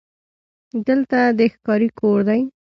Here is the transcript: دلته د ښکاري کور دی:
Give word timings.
دلته 0.87 1.19
د 1.37 1.39
ښکاري 1.53 1.89
کور 1.99 2.19
دی: 2.27 2.41